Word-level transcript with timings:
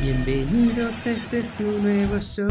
Bienvenidos, 0.00 0.94
este 1.04 1.40
es 1.40 1.58
un 1.58 1.82
nuevo 1.82 2.20
show. 2.20 2.48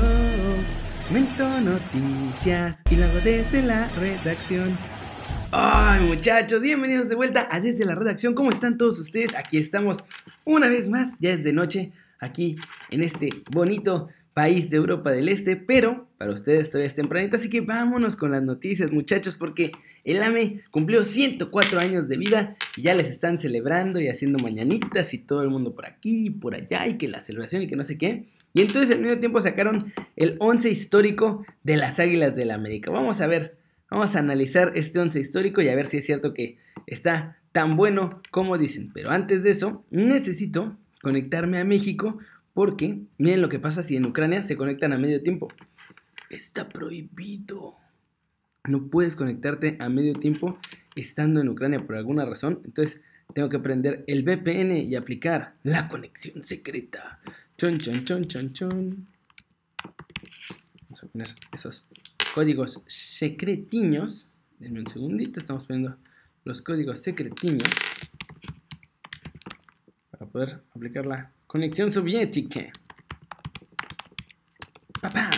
Comento 1.08 1.62
noticias 1.62 2.84
y 2.90 2.98
luego 2.98 3.22
desde 3.22 3.62
la 3.62 3.88
redacción. 3.90 4.78
Ay, 5.52 6.02
muchachos, 6.02 6.62
bienvenidos 6.62 7.08
de 7.08 7.16
vuelta 7.16 7.48
a 7.50 7.62
Desde 7.62 7.86
la 7.86 7.96
Redacción. 7.96 8.36
¿Cómo 8.36 8.52
están 8.52 8.78
todos 8.78 9.00
ustedes? 9.00 9.34
Aquí 9.34 9.58
estamos 9.60 10.04
una 10.44 10.68
vez 10.68 10.90
más, 10.90 11.14
ya 11.20 11.30
es 11.30 11.46
de 11.46 11.54
noche, 11.54 11.94
aquí 12.20 12.58
en 12.90 13.02
este 13.02 13.30
bonito 13.50 14.10
país 14.38 14.70
de 14.70 14.78
Europa 14.78 15.10
del 15.10 15.30
Este, 15.30 15.56
pero 15.56 16.08
para 16.20 16.32
ustedes 16.32 16.70
todavía 16.70 16.86
es 16.86 16.94
tempranito, 16.94 17.38
así 17.38 17.50
que 17.50 17.62
vámonos 17.62 18.16
con 18.16 18.30
las 18.30 18.44
noticias, 18.44 18.92
muchachos, 18.92 19.34
porque 19.34 19.72
el 20.04 20.22
AME 20.22 20.62
cumplió 20.70 21.04
104 21.04 21.80
años 21.80 22.08
de 22.08 22.18
vida 22.18 22.56
y 22.76 22.84
ya 22.84 22.94
les 22.94 23.08
están 23.08 23.40
celebrando 23.40 24.00
y 24.00 24.10
haciendo 24.10 24.38
mañanitas 24.38 25.12
y 25.16 25.18
todo 25.18 25.42
el 25.42 25.50
mundo 25.50 25.74
por 25.74 25.88
aquí 25.88 26.28
y 26.28 26.30
por 26.30 26.54
allá 26.54 26.86
y 26.86 27.00
que 27.00 27.08
la 27.08 27.22
celebración 27.22 27.64
y 27.64 27.68
que 27.68 27.76
no 27.76 27.84
sé 27.84 27.98
qué. 27.98 28.26
Y 28.54 28.62
entonces 28.62 28.92
al 28.92 29.02
mismo 29.02 29.18
tiempo 29.18 29.42
sacaron 29.42 29.92
el 30.16 30.36
11 30.38 30.70
histórico 30.70 31.44
de 31.64 31.78
las 31.78 32.00
Águilas 32.00 32.36
del 32.36 32.50
la 32.50 32.54
América. 32.54 32.92
Vamos 32.92 33.22
a 33.22 33.26
ver, 33.26 33.58
vamos 33.90 34.16
a 34.16 34.20
analizar 34.20 34.72
este 34.76 35.00
11 35.00 35.20
histórico 35.20 35.64
y 35.64 35.70
a 35.70 35.76
ver 35.76 35.88
si 35.88 35.98
es 35.98 36.06
cierto 36.06 36.36
que 36.36 36.60
está 36.86 37.40
tan 37.54 37.76
bueno 37.76 38.22
como 38.30 38.60
dicen. 38.60 38.92
Pero 38.94 39.10
antes 39.10 39.42
de 39.42 39.50
eso, 39.50 39.84
necesito 39.90 40.78
conectarme 41.02 41.58
a 41.58 41.66
México 41.66 42.20
porque 42.58 43.04
miren 43.20 43.44
lo 43.44 43.50
que 43.50 43.60
pasa 43.60 43.84
si 43.84 43.98
en 43.98 44.06
Ucrania 44.08 44.42
se 44.42 44.58
conectan 44.58 44.92
a 44.92 44.98
medio 44.98 45.22
tiempo. 45.22 45.48
Está 46.32 46.68
prohibido. 46.68 47.76
No 48.68 48.88
puedes 48.88 49.16
conectarte 49.16 49.78
a 49.80 49.90
medio 49.90 50.16
tiempo 50.16 50.58
estando 50.96 51.40
en 51.40 51.50
Ucrania 51.50 51.86
por 51.86 51.96
alguna 51.96 52.26
razón. 52.26 52.62
Entonces 52.66 53.00
tengo 53.36 53.48
que 53.50 53.60
prender 53.60 54.04
el 54.08 54.24
VPN 54.24 54.76
y 54.76 54.96
aplicar 54.96 55.54
la 55.62 55.88
conexión 55.88 56.44
secreta. 56.44 57.20
Chon, 57.60 57.78
chon, 57.78 58.04
chon, 58.06 58.26
chon, 58.26 58.54
chon. 58.54 59.08
Vamos 60.82 61.04
a 61.04 61.08
poner 61.10 61.28
esos 61.54 61.86
códigos 62.34 62.82
secretiños. 62.88 64.30
Denme 64.58 64.80
un 64.80 64.88
segundito, 64.88 65.40
estamos 65.40 65.66
poniendo 65.66 65.96
los 66.44 66.64
códigos 66.64 67.02
secretiños 67.02 67.70
para 70.10 70.26
poder 70.26 70.62
aplicar 70.74 71.06
la 71.06 71.37
Conexión 71.48 71.92
soviética. 71.94 72.72
Papá. 75.02 75.32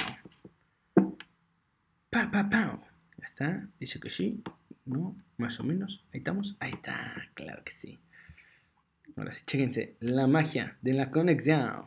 Pa, 2.09 2.31
pa, 2.31 2.49
pa. 2.49 2.81
¿Ya 3.17 3.25
está? 3.25 3.67
Dice 3.79 3.99
que 3.99 4.09
sí. 4.09 4.43
¿No? 4.85 5.15
Más 5.37 5.59
o 5.59 5.63
menos. 5.63 6.03
Ahí 6.11 6.17
estamos. 6.17 6.57
Ahí 6.59 6.71
está. 6.71 7.30
Claro 7.35 7.63
que 7.63 7.71
sí. 7.71 7.99
Ahora 9.15 9.31
sí, 9.31 9.43
chéquense. 9.45 9.97
La 9.99 10.25
magia 10.25 10.77
de 10.81 10.93
la 10.93 11.11
conexión. 11.11 11.85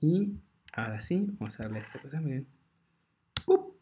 Y 0.00 0.32
ahora 0.72 1.00
sí, 1.00 1.24
vamos 1.38 1.58
a 1.60 1.62
darle 1.62 1.78
a 1.78 1.82
esta 1.82 2.00
cosa. 2.00 2.20
Miren. 2.20 2.48
¡Up! 3.46 3.76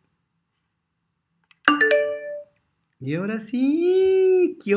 Y 3.01 3.15
ahora 3.15 3.41
sí. 3.41 4.59
¿Qué 4.63 4.75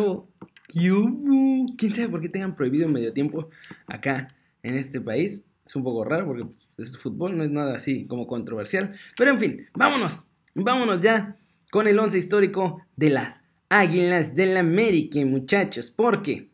¿Quién 0.72 1.94
sabe 1.94 2.10
por 2.10 2.22
qué 2.22 2.30
tengan 2.30 2.56
prohibido 2.56 2.86
el 2.86 2.94
medio 2.94 3.12
tiempo 3.14 3.50
acá 3.88 4.36
en 4.64 4.76
este 4.76 5.02
país? 5.02 5.44
Es 5.66 5.76
un 5.76 5.84
poco 5.84 6.04
raro 6.04 6.26
porque 6.26 6.46
pues, 6.76 6.90
es 6.90 6.98
fútbol, 6.98 7.38
no 7.38 7.44
es 7.44 7.50
nada 7.50 7.76
así 7.76 8.06
como 8.06 8.28
controversial. 8.28 8.96
Pero 9.18 9.32
en 9.32 9.40
fin, 9.40 9.68
vámonos. 9.74 10.24
Vámonos 10.56 11.02
ya 11.02 11.38
con 11.72 11.88
el 11.88 12.00
once 12.00 12.18
histórico 12.18 12.84
de 12.96 13.10
las 13.10 13.44
Águilas 13.70 14.36
del 14.36 14.58
América, 14.58 15.20
muchachos. 15.26 15.92
Porque 15.92 16.50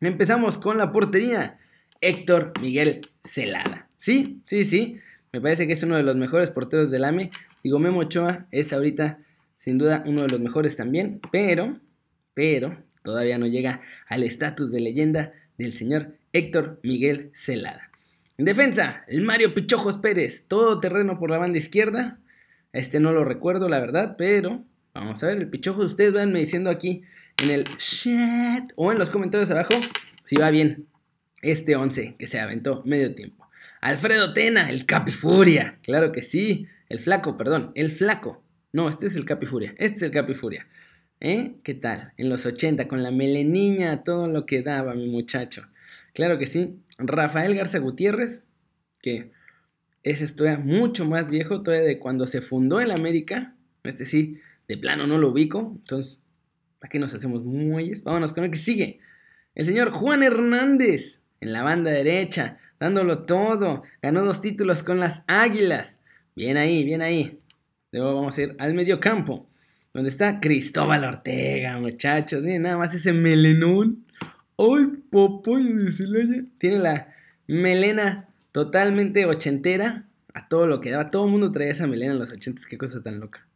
empezamos 0.00 0.58
con 0.58 0.78
la 0.78 0.92
portería. 0.92 1.58
Héctor 2.00 2.52
Miguel 2.60 3.00
Celada. 3.24 3.88
Sí, 3.96 4.42
sí, 4.46 4.64
sí. 4.64 4.98
Me 5.32 5.40
parece 5.40 5.66
que 5.66 5.72
es 5.74 5.82
uno 5.82 5.96
de 5.96 6.02
los 6.02 6.16
mejores 6.16 6.50
porteros 6.50 6.90
del 6.90 7.04
AME. 7.04 7.30
Digo, 7.62 7.78
Memo 7.78 8.00
Ochoa 8.00 8.46
es 8.50 8.72
ahorita 8.72 9.20
sin 9.58 9.78
duda 9.78 10.02
uno 10.06 10.22
de 10.22 10.28
los 10.28 10.40
mejores 10.40 10.76
también. 10.76 11.20
Pero, 11.30 11.78
pero, 12.34 12.76
todavía 13.02 13.38
no 13.38 13.46
llega 13.46 13.82
al 14.08 14.22
estatus 14.22 14.70
de 14.70 14.80
leyenda 14.80 15.32
del 15.58 15.72
señor 15.72 16.14
Héctor 16.32 16.80
Miguel 16.82 17.30
Celada. 17.34 17.90
En 18.38 18.46
defensa, 18.46 19.04
el 19.08 19.22
Mario 19.22 19.54
Pichojos 19.54 19.98
Pérez, 19.98 20.46
todo 20.48 20.80
terreno 20.80 21.18
por 21.18 21.30
la 21.30 21.38
banda 21.38 21.58
izquierda. 21.58 22.18
Este 22.72 23.00
no 23.00 23.12
lo 23.12 23.24
recuerdo, 23.24 23.68
la 23.68 23.78
verdad, 23.78 24.16
pero 24.16 24.64
vamos 24.94 25.22
a 25.22 25.26
ver, 25.26 25.38
el 25.38 25.48
Pichojos, 25.48 25.84
ustedes 25.84 26.26
me 26.26 26.40
diciendo 26.40 26.70
aquí 26.70 27.02
en 27.42 27.50
el 27.50 27.64
chat 27.76 28.72
o 28.76 28.92
en 28.92 28.98
los 28.98 29.10
comentarios 29.10 29.50
abajo 29.50 29.74
si 30.24 30.36
va 30.36 30.50
bien 30.50 30.86
este 31.42 31.76
11 31.76 32.16
que 32.18 32.26
se 32.26 32.40
aventó 32.40 32.82
medio 32.84 33.14
tiempo. 33.14 33.46
Alfredo 33.80 34.32
Tena, 34.32 34.70
el 34.70 34.86
Capifuria, 34.86 35.76
claro 35.82 36.12
que 36.12 36.22
sí, 36.22 36.66
el 36.88 37.00
flaco, 37.00 37.36
perdón, 37.36 37.72
el 37.74 37.92
flaco. 37.92 38.42
No, 38.72 38.88
este 38.88 39.06
es 39.06 39.16
el 39.16 39.24
Capifuria, 39.24 39.74
este 39.76 39.96
es 39.96 40.02
el 40.02 40.12
Capifuria. 40.12 40.66
¿Eh? 41.24 41.54
¿Qué 41.62 41.74
tal? 41.74 42.12
En 42.16 42.28
los 42.28 42.46
80, 42.46 42.88
con 42.88 43.04
la 43.04 43.12
meleniña, 43.12 44.02
todo 44.02 44.26
lo 44.26 44.44
que 44.44 44.60
daba 44.60 44.94
mi 44.94 45.08
muchacho. 45.08 45.62
Claro 46.14 46.36
que 46.36 46.48
sí. 46.48 46.80
Rafael 46.98 47.54
Garza 47.54 47.78
Gutiérrez, 47.78 48.44
que 49.00 49.30
ese 50.02 50.26
todavía 50.34 50.58
mucho 50.58 51.04
más 51.04 51.30
viejo, 51.30 51.62
todavía 51.62 51.86
de 51.86 52.00
cuando 52.00 52.26
se 52.26 52.40
fundó 52.40 52.80
el 52.80 52.90
América. 52.90 53.54
Este 53.84 54.04
sí, 54.04 54.40
de 54.66 54.76
plano 54.76 55.06
no 55.06 55.16
lo 55.16 55.28
ubico. 55.28 55.76
Entonces, 55.76 56.20
¿para 56.80 56.90
qué 56.90 56.98
nos 56.98 57.14
hacemos 57.14 57.44
muelles? 57.44 58.02
Vámonos 58.02 58.32
con 58.32 58.42
el 58.42 58.50
que 58.50 58.56
sigue. 58.56 58.98
El 59.54 59.64
señor 59.64 59.92
Juan 59.92 60.24
Hernández, 60.24 61.20
en 61.40 61.52
la 61.52 61.62
banda 61.62 61.92
derecha, 61.92 62.58
dándolo 62.80 63.20
todo. 63.20 63.84
Ganó 64.02 64.24
dos 64.24 64.40
títulos 64.40 64.82
con 64.82 64.98
las 64.98 65.22
Águilas. 65.28 66.00
Bien 66.34 66.56
ahí, 66.56 66.82
bien 66.82 67.00
ahí. 67.00 67.38
Luego 67.92 68.16
vamos 68.16 68.36
a 68.36 68.42
ir 68.42 68.56
al 68.58 68.74
medio 68.74 68.98
campo 68.98 69.46
donde 69.94 70.08
está 70.08 70.40
Cristóbal 70.40 71.04
Ortega, 71.04 71.78
muchachos. 71.78 72.42
Miren 72.42 72.62
nada 72.62 72.78
más 72.78 72.94
ese 72.94 73.12
melenón. 73.12 74.04
¡Ay, 74.56 74.86
popollo 75.10 75.84
de 75.84 75.92
Celaya! 75.92 76.44
Tiene 76.58 76.78
la 76.78 77.14
melena 77.46 78.28
totalmente 78.52 79.26
ochentera. 79.26 80.04
A 80.34 80.48
todo 80.48 80.66
lo 80.66 80.80
que 80.80 80.90
daba. 80.90 81.10
Todo 81.10 81.26
el 81.26 81.30
mundo 81.30 81.52
traía 81.52 81.72
esa 81.72 81.86
melena 81.86 82.14
en 82.14 82.18
los 82.18 82.32
ochentas. 82.32 82.64
Qué 82.64 82.78
cosa 82.78 83.02
tan 83.02 83.20
loca. 83.20 83.46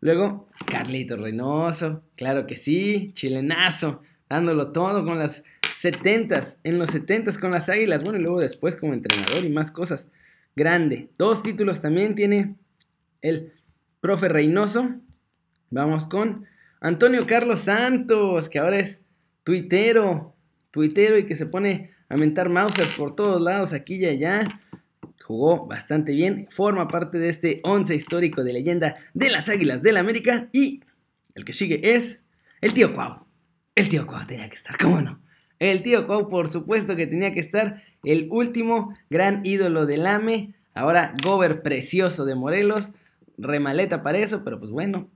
Luego, 0.00 0.48
Carlito 0.66 1.16
Reynoso. 1.16 2.02
Claro 2.14 2.46
que 2.46 2.56
sí. 2.56 3.12
Chilenazo. 3.14 4.02
Dándolo 4.28 4.72
todo 4.72 5.02
con 5.06 5.18
las 5.18 5.44
setentas. 5.78 6.58
En 6.62 6.78
los 6.78 6.90
setentas 6.90 7.38
con 7.38 7.52
las 7.52 7.70
águilas. 7.70 8.02
Bueno, 8.02 8.18
y 8.18 8.22
luego 8.22 8.38
después 8.38 8.76
como 8.76 8.92
entrenador 8.92 9.46
y 9.46 9.48
más 9.48 9.70
cosas. 9.70 10.08
Grande. 10.54 11.08
Dos 11.16 11.42
títulos 11.42 11.80
también 11.80 12.14
tiene 12.14 12.56
el 13.22 13.52
profe 14.02 14.28
Reynoso. 14.28 14.94
Vamos 15.70 16.06
con 16.06 16.46
Antonio 16.80 17.26
Carlos 17.26 17.60
Santos, 17.60 18.48
que 18.48 18.58
ahora 18.58 18.78
es 18.78 19.02
tuitero, 19.44 20.34
tuitero 20.70 21.18
y 21.18 21.26
que 21.26 21.36
se 21.36 21.44
pone 21.44 21.90
a 22.08 22.16
mentar 22.16 22.48
mousers 22.48 22.94
por 22.94 23.14
todos 23.14 23.38
lados, 23.40 23.74
aquí 23.74 23.96
y 23.96 24.06
allá. 24.06 24.60
Jugó 25.22 25.66
bastante 25.66 26.12
bien, 26.12 26.46
forma 26.48 26.88
parte 26.88 27.18
de 27.18 27.28
este 27.28 27.60
once 27.64 27.94
histórico 27.94 28.44
de 28.44 28.54
leyenda 28.54 28.96
de 29.12 29.28
las 29.28 29.50
Águilas 29.50 29.82
del 29.82 29.94
la 29.94 30.00
América. 30.00 30.48
Y 30.52 30.84
el 31.34 31.44
que 31.44 31.52
sigue 31.52 31.94
es 31.94 32.22
el 32.62 32.72
tío 32.72 32.94
Cuau. 32.94 33.26
El 33.74 33.90
tío 33.90 34.06
Cuau 34.06 34.26
tenía 34.26 34.48
que 34.48 34.56
estar, 34.56 34.78
¿cómo 34.78 35.02
no? 35.02 35.20
El 35.58 35.82
tío 35.82 36.06
Cuau, 36.06 36.28
por 36.28 36.50
supuesto 36.50 36.96
que 36.96 37.06
tenía 37.06 37.34
que 37.34 37.40
estar. 37.40 37.82
El 38.04 38.28
último 38.30 38.96
gran 39.10 39.44
ídolo 39.44 39.84
del 39.84 40.06
AME. 40.06 40.54
Ahora 40.72 41.14
Gober 41.22 41.60
precioso 41.60 42.24
de 42.24 42.34
Morelos. 42.34 42.92
Remaleta 43.36 44.02
para 44.02 44.16
eso, 44.16 44.42
pero 44.44 44.58
pues 44.58 44.70
bueno, 44.70 45.10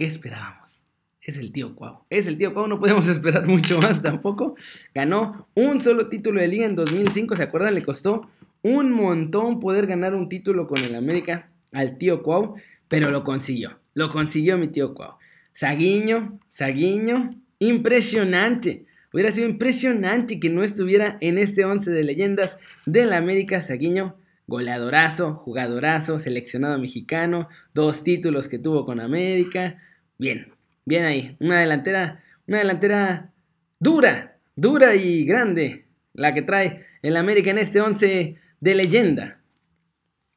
¿Qué 0.00 0.06
esperábamos? 0.06 0.80
Es 1.20 1.36
el 1.36 1.52
tío 1.52 1.74
Cuau. 1.74 2.04
Es 2.08 2.26
el 2.26 2.38
tío 2.38 2.54
Cuau, 2.54 2.66
no 2.66 2.80
podemos 2.80 3.06
esperar 3.06 3.46
mucho 3.46 3.82
más 3.82 4.00
tampoco. 4.00 4.56
Ganó 4.94 5.46
un 5.54 5.82
solo 5.82 6.08
título 6.08 6.40
de 6.40 6.48
liga 6.48 6.64
en 6.64 6.74
2005, 6.74 7.36
¿se 7.36 7.42
acuerdan? 7.42 7.74
Le 7.74 7.82
costó 7.82 8.30
un 8.62 8.92
montón 8.92 9.60
poder 9.60 9.86
ganar 9.86 10.14
un 10.14 10.30
título 10.30 10.66
con 10.66 10.82
el 10.82 10.94
América 10.94 11.50
al 11.70 11.98
tío 11.98 12.22
Cuau, 12.22 12.54
pero 12.88 13.10
lo 13.10 13.24
consiguió. 13.24 13.78
Lo 13.92 14.08
consiguió 14.08 14.56
mi 14.56 14.68
tío 14.68 14.94
Cuau. 14.94 15.16
Saguiño, 15.52 16.38
Saguiño, 16.48 17.34
impresionante. 17.58 18.86
Hubiera 19.12 19.32
sido 19.32 19.50
impresionante 19.50 20.40
que 20.40 20.48
no 20.48 20.62
estuviera 20.62 21.18
en 21.20 21.36
este 21.36 21.66
11 21.66 21.90
de 21.90 22.04
leyendas 22.04 22.56
del 22.86 23.12
América 23.12 23.60
Saguiño. 23.60 24.16
Goleadorazo, 24.46 25.34
jugadorazo, 25.34 26.18
seleccionado 26.18 26.78
mexicano, 26.78 27.50
dos 27.74 28.02
títulos 28.02 28.48
que 28.48 28.58
tuvo 28.58 28.86
con 28.86 28.98
América. 28.98 29.76
Bien, 30.20 30.52
bien 30.84 31.06
ahí. 31.06 31.34
Una 31.40 31.60
delantera, 31.60 32.22
una 32.46 32.58
delantera 32.58 33.30
dura, 33.78 34.36
dura 34.54 34.94
y 34.94 35.24
grande. 35.24 35.86
La 36.12 36.34
que 36.34 36.42
trae 36.42 36.84
el 37.00 37.16
América 37.16 37.50
en 37.50 37.56
este 37.56 37.80
11 37.80 38.36
de 38.60 38.74
leyenda. 38.74 39.40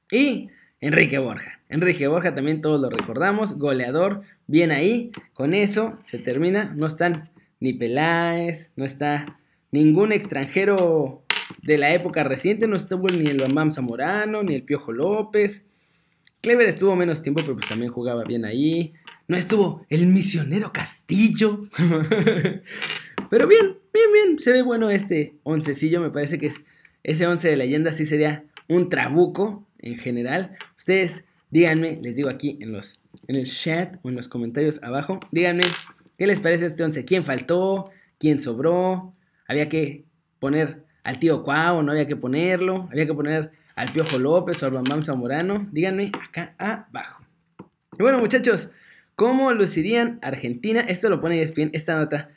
Y 0.09 0.47
Enrique 0.79 1.17
Borja. 1.17 1.59
Enrique 1.67 2.07
Borja 2.07 2.33
también 2.33 2.61
todos 2.61 2.79
lo 2.79 2.89
recordamos. 2.89 3.57
Goleador, 3.57 4.21
bien 4.47 4.71
ahí. 4.71 5.11
Con 5.33 5.53
eso 5.53 5.99
se 6.05 6.17
termina. 6.17 6.73
No 6.73 6.87
están 6.87 7.31
ni 7.59 7.73
Peláez, 7.73 8.71
no 8.77 8.85
está 8.85 9.37
ningún 9.71 10.13
extranjero 10.13 11.23
de 11.61 11.77
la 11.77 11.93
época 11.93 12.23
reciente, 12.23 12.69
no 12.69 12.77
estuvo 12.77 13.09
ni 13.09 13.25
el 13.25 13.41
Bambam 13.41 13.73
Zamorano, 13.73 14.43
ni 14.43 14.55
el 14.55 14.63
Piojo 14.63 14.93
López. 14.93 15.65
Clever 16.39 16.69
estuvo 16.69 16.95
menos 16.95 17.21
tiempo, 17.21 17.41
pero 17.41 17.55
pues 17.55 17.67
también 17.67 17.91
jugaba 17.91 18.23
bien 18.23 18.45
ahí. 18.45 18.93
No 19.27 19.37
estuvo 19.37 19.85
el 19.89 20.07
misionero 20.07 20.71
Castillo. 20.73 21.69
pero 23.29 23.47
bien, 23.47 23.77
bien, 23.93 24.13
bien. 24.13 24.39
Se 24.39 24.51
ve 24.51 24.61
bueno 24.61 24.89
este 24.89 25.35
oncecillo. 25.43 26.01
Me 26.01 26.11
parece 26.11 26.39
que 26.39 26.47
es, 26.47 26.61
ese 27.03 27.27
once 27.27 27.49
de 27.49 27.57
leyenda 27.57 27.91
sí 27.91 28.05
sería 28.05 28.43
un 28.67 28.89
trabuco 28.89 29.67
en 29.79 29.97
general. 29.97 30.55
Ustedes 30.77 31.23
díganme, 31.53 31.99
les 32.01 32.15
digo 32.15 32.29
aquí 32.29 32.57
en, 32.61 32.71
los, 32.71 32.99
en 33.27 33.35
el 33.35 33.45
chat 33.45 33.97
o 34.01 34.09
en 34.09 34.15
los 34.15 34.27
comentarios 34.27 34.81
abajo, 34.81 35.19
díganme 35.31 35.61
qué 36.17 36.25
les 36.25 36.39
parece 36.39 36.65
este 36.65 36.83
once. 36.83 37.05
¿Quién 37.05 37.23
faltó? 37.23 37.91
¿Quién 38.17 38.41
sobró? 38.41 39.13
¿Había 39.47 39.69
que 39.69 40.03
poner 40.39 40.83
al 41.03 41.19
tío 41.19 41.43
Cuau? 41.43 41.83
¿No 41.83 41.91
había 41.91 42.07
que 42.07 42.15
ponerlo? 42.15 42.89
¿Había 42.91 43.05
que 43.05 43.13
poner 43.13 43.51
al 43.75 43.93
Piojo 43.93 44.17
López 44.17 44.63
o 44.63 44.65
al 44.65 44.71
Bambam 44.71 45.03
Zamorano? 45.03 45.67
Díganme 45.71 46.11
acá 46.27 46.55
abajo. 46.57 47.23
Y 47.99 48.01
bueno, 48.01 48.17
muchachos, 48.17 48.71
¿cómo 49.15 49.51
lucirían 49.53 50.19
Argentina? 50.21 50.81
Esto 50.81 51.09
lo 51.09 51.21
pone 51.21 51.43
bien, 51.55 51.69
esta 51.73 51.97
nota 51.97 52.29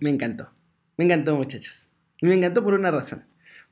me 0.00 0.10
encantó. 0.10 0.48
Me 0.96 1.04
encantó, 1.04 1.36
muchachos. 1.36 1.86
Me 2.20 2.34
encantó 2.34 2.64
por 2.64 2.74
una 2.74 2.90
razón. 2.90 3.24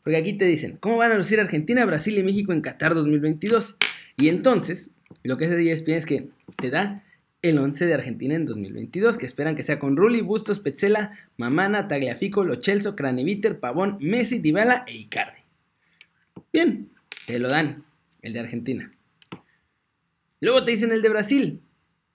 Porque 0.03 0.17
aquí 0.17 0.35
te 0.35 0.45
dicen, 0.45 0.77
¿cómo 0.79 0.99
van 0.99 1.13
a 1.13 1.19
lucir 1.19 1.41
Argentina, 1.41 1.85
Brasil 1.85 2.17
y 2.17 2.23
México 2.23 2.53
en 2.53 2.61
Qatar 2.61 2.95
2022? 2.95 3.77
Y 4.17 4.29
entonces, 4.29 4.91
lo 5.25 5.37
que 5.37 5.47
hace 5.47 5.73
ESPN 5.73 5.93
es 5.95 6.07
que 6.07 6.29
te 6.61 6.71
da 6.71 7.03
el 7.43 7.59
11 7.59 7.87
de 7.87 7.95
Argentina 7.95 8.35
en 8.35 8.47
2022, 8.47 9.19
que 9.19 9.27
esperan 9.27 9.57
que 9.57 9.63
sea 9.63 9.79
con 9.79 9.97
Rulli, 9.97 10.21
Bustos, 10.21 10.61
Petzela, 10.61 11.19
Mamana, 11.37 11.89
Tagliafico, 11.89 12.45
Lochelso, 12.45 12.97
Craneviter, 12.97 13.59
Pavón, 13.59 13.99
Messi, 14.01 14.39
Dybala 14.39 14.85
e 14.87 14.97
Icardi. 14.97 15.41
Bien, 16.53 16.89
te 17.27 17.39
lo 17.39 17.49
dan, 17.49 17.85
el 18.23 18.33
de 18.33 18.41
Argentina. 18.41 18.93
Luego 20.41 20.65
te 20.65 20.71
dicen 20.71 20.93
el 20.93 21.03
de 21.03 21.09
Brasil. 21.09 21.61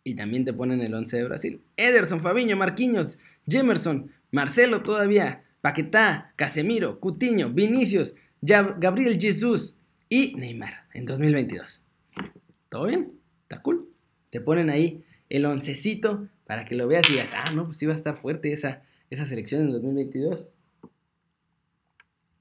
Y 0.03 0.15
también 0.15 0.45
te 0.45 0.53
ponen 0.53 0.81
el 0.81 0.93
11 0.93 1.17
de 1.17 1.23
Brasil. 1.25 1.61
Ederson, 1.77 2.21
Fabiño, 2.21 2.55
Marquinhos, 2.57 3.19
Jemerson, 3.47 4.11
Marcelo 4.31 4.81
todavía, 4.81 5.43
Paquetá, 5.61 6.33
Casemiro, 6.35 6.99
Cutiño, 6.99 7.49
Vinicius, 7.49 8.15
Gabriel 8.41 9.19
Jesús 9.21 9.75
y 10.09 10.33
Neymar 10.35 10.85
en 10.93 11.05
2022. 11.05 11.81
¿Todo 12.69 12.87
bien? 12.87 13.13
¿Está 13.43 13.61
cool? 13.61 13.89
Te 14.31 14.41
ponen 14.41 14.69
ahí 14.69 15.03
el 15.29 15.45
oncecito 15.45 16.27
para 16.45 16.65
que 16.65 16.75
lo 16.75 16.87
veas 16.87 17.07
y 17.09 17.13
digas, 17.13 17.29
ah, 17.33 17.51
no, 17.51 17.65
pues 17.65 17.77
sí 17.77 17.85
va 17.85 17.93
a 17.93 17.97
estar 17.97 18.17
fuerte 18.17 18.51
esa, 18.51 18.81
esa 19.09 19.25
selección 19.25 19.61
en 19.61 19.71
2022. 19.71 20.45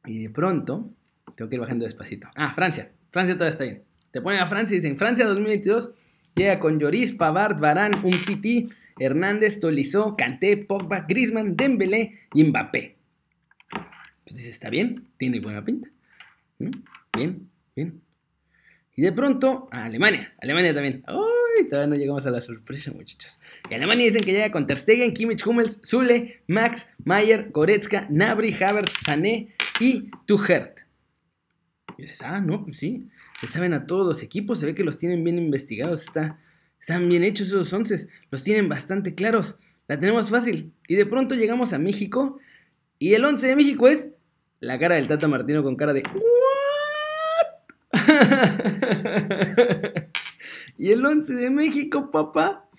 Y 0.07 0.23
de 0.23 0.31
pronto 0.31 0.91
tengo 1.37 1.49
que 1.49 1.57
ir 1.57 1.61
bajando 1.61 1.85
despacito. 1.85 2.29
Ah, 2.35 2.55
Francia. 2.55 2.91
Francia 3.11 3.35
todavía 3.35 3.53
está 3.53 3.65
bien. 3.65 3.83
Te 4.11 4.21
ponen 4.21 4.41
a 4.41 4.49
Francia 4.49 4.75
y 4.75 4.81
dicen, 4.81 4.97
Francia 4.97 5.27
2022 5.27 5.91
llega 6.35 6.59
con 6.59 6.79
Lloris, 6.79 7.12
Pavard, 7.12 7.61
Varane, 7.61 8.00
Umtiti, 8.03 8.69
Hernández, 8.99 9.61
Tolizó, 9.61 10.17
Kanté, 10.17 10.56
Pogba, 10.56 11.06
Griezmann, 11.09 11.56
Dembélé 11.56 12.21
y 12.35 12.44
Mbappé. 12.44 12.97
Pues 14.25 14.37
dice, 14.37 14.50
está 14.50 14.71
bien, 14.71 15.09
tiene 15.17 15.41
buena 15.41 15.65
pinta. 15.65 15.88
Bien, 16.59 17.49
bien. 17.75 18.00
Y 18.94 19.03
de 19.03 19.12
pronto, 19.12 19.69
a 19.73 19.85
Alemania. 19.85 20.32
Alemania 20.41 20.75
también. 20.75 21.03
¡Uy! 21.09 21.69
Todavía 21.69 21.88
no 21.88 21.97
llegamos 21.97 22.27
a 22.27 22.31
la 22.31 22.41
sorpresa, 22.41 22.93
muchachos. 22.93 23.38
Y 23.71 23.75
Alemania 23.75 24.06
dicen 24.06 24.23
que 24.23 24.33
llega 24.33 24.50
con 24.50 24.67
Ter 24.67 24.79
Stegen, 24.79 25.15
Kimmich, 25.15 25.47
Hummels, 25.47 25.81
Zule, 25.85 26.43
Max, 26.47 26.87
Mayer, 27.05 27.50
Goretzka, 27.50 28.06
Nabri, 28.11 28.53
Havertz, 28.53 28.93
Sané 29.05 29.55
y 29.81 30.11
Tuchert. 30.26 30.81
Y 31.97 32.03
dices, 32.03 32.23
ah, 32.23 32.41
no, 32.41 32.65
pues 32.65 32.79
sí, 32.79 33.09
le 33.43 33.49
saben 33.49 33.73
a 33.73 33.87
todos 33.87 34.07
los 34.07 34.23
equipos, 34.23 34.59
se 34.59 34.67
ve 34.67 34.75
que 34.75 34.85
los 34.85 34.99
tienen 34.99 35.25
bien 35.25 35.39
investigados, 35.39 36.03
está, 36.03 36.39
están 36.79 37.09
bien 37.09 37.25
hechos 37.25 37.49
esos 37.49 37.73
once, 37.73 38.09
los 38.31 38.43
tienen 38.43 38.69
bastante 38.69 39.15
claros, 39.15 39.57
la 39.89 39.99
tenemos 39.99 40.29
fácil. 40.29 40.73
Y 40.89 40.95
de 40.95 41.07
pronto 41.07 41.35
llegamos 41.35 41.73
a 41.73 41.79
México 41.79 42.39
y 42.99 43.15
el 43.15 43.25
11 43.25 43.47
de 43.47 43.57
México 43.57 43.89
es 43.89 44.11
la 44.61 44.79
cara 44.79 44.97
del 44.97 45.09
Tata 45.09 45.27
Martino 45.27 45.63
con 45.63 45.77
cara 45.77 45.93
de 45.93 46.03
y 50.79 50.93
el 50.93 51.05
11 51.05 51.35
de 51.35 51.51
México, 51.51 52.11
papá. 52.11 52.70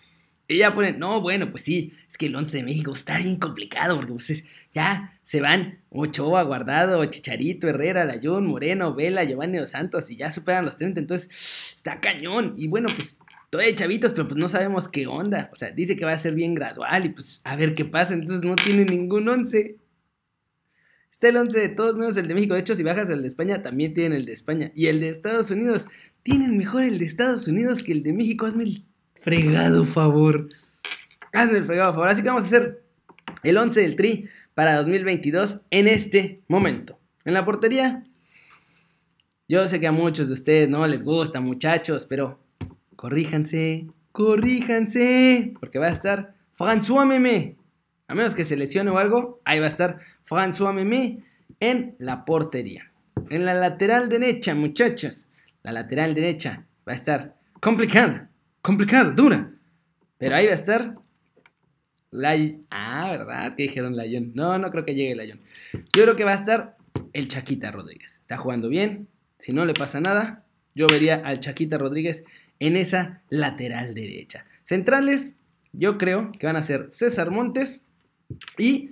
Y 0.52 0.58
ya 0.58 0.74
ponen, 0.74 1.00
no, 1.00 1.22
bueno, 1.22 1.50
pues 1.50 1.64
sí, 1.64 1.94
es 2.10 2.18
que 2.18 2.26
el 2.26 2.36
11 2.36 2.58
de 2.58 2.64
México 2.64 2.94
está 2.94 3.18
bien 3.18 3.38
complicado 3.38 3.96
porque 3.96 4.12
pues 4.12 4.30
es, 4.30 4.44
ya 4.74 5.18
se 5.24 5.40
van 5.40 5.80
Ochoa, 5.90 6.44
Guardado, 6.44 7.06
Chicharito, 7.06 7.68
Herrera, 7.68 8.04
Layón, 8.06 8.48
Moreno, 8.48 8.94
Vela, 8.94 9.24
Giovanni 9.24 9.60
Dos 9.60 9.72
Santos 9.72 10.10
y 10.12 10.18
ya 10.18 10.32
superan 10.32 10.66
los 10.66 10.78
30, 10.78 11.00
entonces 11.00 11.30
está 11.76 12.02
cañón. 12.02 12.56
Y 12.58 12.68
bueno, 12.68 12.90
pues 12.94 13.16
todavía 13.50 13.76
chavitos, 13.76 14.12
pero 14.12 14.28
pues 14.28 14.38
no 14.38 14.50
sabemos 14.50 14.88
qué 14.88 15.08
onda. 15.08 15.50
O 15.54 15.56
sea, 15.56 15.72
dice 15.72 15.96
que 15.96 16.06
va 16.06 16.12
a 16.12 16.20
ser 16.20 16.34
bien 16.34 16.54
gradual 16.54 17.06
y 17.06 17.10
pues 17.10 17.42
a 17.44 17.56
ver 17.56 17.76
qué 17.76 17.86
pasa, 17.86 18.14
entonces 18.14 18.44
no 18.44 18.56
tiene 18.56 18.86
ningún 18.86 19.28
11. 19.30 19.78
Está 21.12 21.30
el 21.30 21.38
11 21.38 21.60
de 21.60 21.70
todos 21.70 21.96
menos 21.96 22.18
el 22.18 22.28
de 22.28 22.34
México. 22.34 22.56
De 22.56 22.62
hecho, 22.62 22.76
si 22.76 22.84
bajas 22.84 23.10
el 23.10 23.22
de 23.22 23.28
España, 23.28 23.62
también 23.62 23.94
tienen 23.94 24.14
el 24.14 24.26
de 24.26 24.34
España. 24.34 24.72
Y 24.76 24.88
el 24.88 25.00
de 25.00 25.10
Estados 25.10 25.52
Unidos, 25.52 25.86
tienen 26.24 26.58
mejor 26.58 26.84
el 26.84 27.00
de 27.00 27.06
Estados 27.06 27.48
Unidos 27.48 27.84
que 27.84 27.92
el 27.92 28.04
de 28.04 28.14
México. 28.14 28.48
Hazme 28.48 28.64
el 28.64 28.86
fregado 29.22 29.86
favor. 29.86 30.50
Hazme 31.32 31.60
el 31.60 31.66
fregado 31.66 31.94
favor. 31.94 32.10
Así 32.10 32.22
que 32.22 32.30
vamos 32.30 32.44
a 32.44 32.48
hacer 32.48 32.84
el 33.44 33.58
11 33.58 33.82
del 33.82 33.96
Tri 33.96 34.28
para 34.54 34.76
2022 34.78 35.62
en 35.70 35.88
este 35.88 36.42
momento. 36.48 37.00
En 37.24 37.34
la 37.34 37.46
portería, 37.46 38.04
yo 39.48 39.68
sé 39.68 39.80
que 39.80 39.88
a 39.88 39.92
muchos 39.92 40.28
de 40.28 40.34
ustedes 40.34 40.70
no 40.70 40.86
les 40.88 41.04
gusta, 41.04 41.40
muchachos, 41.40 42.06
pero 42.10 42.40
corríjanse, 42.96 43.88
corríjanse, 44.12 45.54
porque 45.60 45.80
va 45.80 45.88
a 45.88 45.92
estar 45.92 46.34
François 46.58 47.06
Meme. 47.06 47.58
A 48.08 48.16
menos 48.16 48.34
que 48.34 48.46
se 48.46 48.58
lesione 48.58 48.92
o 48.92 48.98
algo, 48.98 49.40
ahí 49.46 49.60
va 49.60 49.68
a 49.68 49.70
estar 49.70 50.00
François 50.28 50.74
Meme 50.74 51.24
en 51.60 51.96
la 52.00 52.26
portería. 52.26 52.92
En 53.30 53.46
la 53.46 53.54
lateral 53.54 54.10
derecha, 54.10 54.56
muchachos, 54.56 55.28
la 55.64 55.72
lateral 55.72 56.16
derecha 56.16 56.66
va 56.88 56.94
a 56.94 56.96
estar 56.96 57.36
complicada, 57.60 58.31
complicada, 58.62 59.12
dura. 59.12 59.52
Pero 60.18 60.36
ahí 60.36 60.46
va 60.46 60.52
a 60.52 60.56
estar. 60.56 60.96
Ah, 62.70 63.08
¿verdad? 63.10 63.56
Que 63.56 63.64
dijeron 63.64 63.96
Layón. 63.96 64.32
No, 64.36 64.58
no 64.58 64.70
creo 64.72 64.86
que 64.86 64.96
llegue 64.96 65.16
Layón. 65.16 65.40
Yo 65.74 66.04
creo 66.04 66.16
que 66.16 66.24
va 66.24 66.32
a 66.32 66.36
estar 66.36 66.78
el 67.14 67.28
Chaquita 67.28 67.72
Rodríguez. 67.72 68.18
Está 68.22 68.38
jugando 68.38 68.70
bien. 68.70 69.08
Si 69.40 69.54
no 69.54 69.66
le 69.66 69.74
pasa 69.74 70.00
nada, 70.00 70.46
yo 70.76 70.88
vería 70.88 71.16
al 71.16 71.40
Chaquita 71.40 71.78
Rodríguez 71.78 72.24
en 72.60 72.78
esa 72.78 73.22
lateral 73.30 73.94
derecha. 73.94 74.46
Centrales, 74.64 75.36
yo 75.74 75.98
creo 75.98 76.32
que 76.34 76.46
van 76.46 76.56
a 76.56 76.64
ser 76.64 76.90
César 76.92 77.32
Montes 77.32 77.82
y 78.58 78.92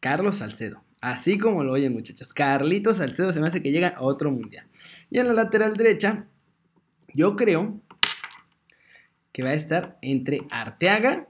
Carlos 0.00 0.36
Salcedo. 0.36 0.82
Así 1.00 1.38
como 1.38 1.64
lo 1.64 1.72
oyen, 1.72 1.92
muchachos. 1.92 2.32
Carlitos 2.32 2.96
Salcedo 2.96 3.32
se 3.32 3.40
me 3.40 3.48
hace 3.48 3.62
que 3.62 3.72
llega 3.72 3.88
a 3.88 4.02
otro 4.02 4.30
mundial. 4.30 4.66
Y 5.10 5.18
en 5.18 5.28
la 5.28 5.34
lateral 5.34 5.76
derecha, 5.76 6.26
yo 7.12 7.36
creo 7.36 7.80
que 9.32 9.42
va 9.42 9.50
a 9.50 9.54
estar 9.54 9.98
entre 10.02 10.42
Arteaga 10.50 11.28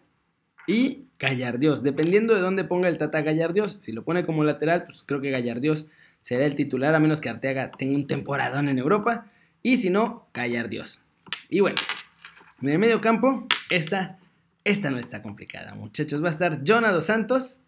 y 0.67 1.05
Gallardios. 1.19 1.83
Dependiendo 1.83 2.35
de 2.35 2.41
dónde 2.41 2.65
ponga 2.65 2.89
el 2.89 2.99
Tata 2.99 3.23
Gallardios, 3.23 3.79
si 3.81 3.93
lo 3.93 4.05
pone 4.05 4.25
como 4.25 4.45
lateral, 4.45 4.85
pues 4.85 5.05
creo 5.05 5.21
que 5.21 5.31
Gallardios 5.31 5.87
será 6.21 6.47
el 6.47 6.57
titular, 6.57 6.95
a 6.95 7.01
menos 7.01 7.21
que 7.21 7.29
Arteaga 7.29 7.71
tenga 7.73 7.95
un 7.95 8.07
temporadón 8.07 8.69
en 8.69 8.79
Europa. 8.79 9.27
Y 9.63 9.77
si 9.77 9.91
no, 9.91 10.27
Gallardios. 10.35 11.01
Y 11.49 11.61
bueno, 11.61 11.77
en 12.61 12.69
el 12.69 12.79
medio 12.79 13.01
campo, 13.01 13.47
esta, 13.71 14.19
esta 14.65 14.91
no 14.91 14.99
está 14.99 15.23
complicada, 15.23 15.75
muchachos. 15.75 16.23
Va 16.23 16.29
a 16.29 16.33
estar 16.33 16.61
Jonado 16.67 17.01
Santos 17.03 17.59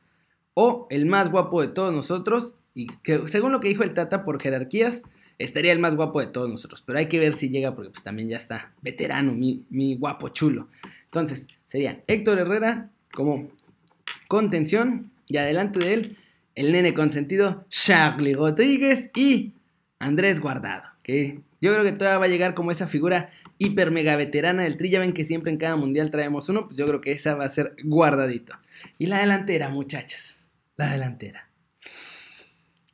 o 0.54 0.86
el 0.90 1.06
más 1.06 1.30
guapo 1.30 1.62
de 1.62 1.68
todos 1.68 1.92
nosotros. 1.92 2.54
Y 2.74 2.88
que 3.02 3.28
según 3.28 3.52
lo 3.52 3.60
que 3.60 3.68
dijo 3.68 3.84
el 3.84 3.94
Tata 3.94 4.24
por 4.24 4.40
jerarquías, 4.40 5.02
estaría 5.38 5.72
el 5.72 5.78
más 5.78 5.96
guapo 5.96 6.20
de 6.20 6.26
todos 6.26 6.48
nosotros. 6.48 6.82
Pero 6.86 6.98
hay 6.98 7.08
que 7.08 7.18
ver 7.18 7.34
si 7.34 7.48
llega 7.48 7.74
porque 7.74 7.90
pues 7.90 8.02
también 8.02 8.28
ya 8.28 8.36
está 8.36 8.72
veterano, 8.82 9.32
mi, 9.32 9.64
mi 9.70 9.96
guapo 9.96 10.28
chulo. 10.28 10.68
Entonces, 11.04 11.46
sería 11.66 12.02
Héctor 12.06 12.38
Herrera 12.38 12.90
como 13.12 13.48
contención 14.28 15.10
y 15.28 15.36
adelante 15.36 15.78
de 15.78 15.94
él 15.94 16.16
el 16.54 16.72
nene 16.72 16.94
consentido 16.94 17.64
Charlie 17.68 18.34
Rodríguez 18.34 19.10
y 19.14 19.52
Andrés 19.98 20.40
Guardado, 20.40 20.84
que 21.02 21.40
yo 21.60 21.72
creo 21.72 21.84
que 21.84 21.92
todavía 21.92 22.18
va 22.18 22.24
a 22.26 22.28
llegar 22.28 22.54
como 22.54 22.70
esa 22.70 22.86
figura 22.86 23.30
hiper 23.58 23.90
mega 23.90 24.16
veterana 24.16 24.62
del 24.62 24.76
tri, 24.76 24.90
ya 24.90 25.00
ven 25.00 25.12
que 25.12 25.24
siempre 25.24 25.50
en 25.50 25.58
cada 25.58 25.76
mundial 25.76 26.10
traemos 26.10 26.48
uno, 26.48 26.66
pues 26.66 26.76
yo 26.76 26.86
creo 26.86 27.00
que 27.00 27.12
esa 27.12 27.34
va 27.34 27.44
a 27.44 27.50
ser 27.50 27.74
guardadito. 27.84 28.54
Y 28.98 29.06
la 29.06 29.18
delantera, 29.18 29.68
muchachos, 29.68 30.36
la 30.76 30.90
delantera. 30.92 31.48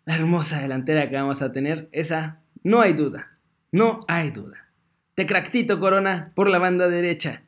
La 0.04 0.16
hermosa 0.16 0.60
delantera 0.60 1.08
que 1.08 1.16
vamos 1.16 1.42
a 1.42 1.52
tener, 1.52 1.88
esa 1.92 2.40
no 2.62 2.80
hay 2.80 2.92
duda, 2.92 3.38
no 3.72 4.04
hay 4.08 4.30
duda. 4.30 4.68
Tecractito 5.14 5.78
Corona 5.78 6.32
por 6.34 6.48
la 6.48 6.58
banda 6.58 6.88
derecha. 6.88 7.42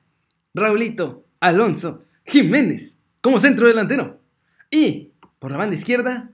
Raulito 0.55 1.27
Alonso 1.41 2.05
Jiménez 2.27 2.97
como 3.21 3.41
centro 3.41 3.67
delantero. 3.67 4.21
Y 4.71 5.13
por 5.39 5.51
la 5.51 5.57
banda 5.57 5.77
izquierda, 5.77 6.31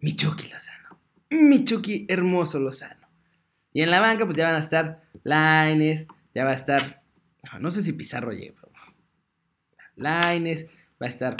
mi 0.00 0.16
Chucky 0.16 0.48
Lozano. 0.48 0.98
Mi 1.30 1.64
Chucky 1.64 2.06
hermoso 2.08 2.58
Lozano. 2.60 3.08
Y 3.72 3.82
en 3.82 3.90
la 3.90 4.00
banca, 4.00 4.24
pues 4.24 4.36
ya 4.36 4.46
van 4.46 4.56
a 4.56 4.64
estar 4.64 5.02
Laines, 5.22 6.06
ya 6.34 6.44
va 6.44 6.50
a 6.50 6.54
estar. 6.54 7.02
No 7.60 7.70
sé 7.70 7.82
si 7.82 7.92
Pizarro 7.92 8.32
llegue, 8.32 8.54
pero. 8.60 8.70
Laines, 9.96 10.66
va 11.00 11.06
a 11.06 11.10
estar 11.10 11.36